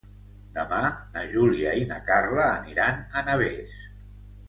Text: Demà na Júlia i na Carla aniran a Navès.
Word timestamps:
Demà 0.55 0.79
na 1.17 1.25
Júlia 1.35 1.75
i 1.81 1.85
na 1.91 1.99
Carla 2.09 2.49
aniran 2.57 3.01
a 3.21 3.25
Navès. 3.31 3.79